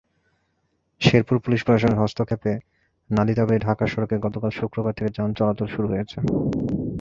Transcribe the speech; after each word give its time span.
Sherpur 1.01 1.37
police 1.39 1.61
প্রশাসনের 1.63 2.01
হস্তক্ষেপে 2.01 2.53
নালিতাবাড়ী-ঢাকা 3.09 3.85
সড়কে 3.87 4.15
গতকাল 4.25 4.51
শুক্রবার 4.51 4.93
থেকে 4.93 5.09
যান 5.11 5.29
চলাচল 5.33 5.67
শুরু 5.67 5.87
হয়েছে। 5.89 6.17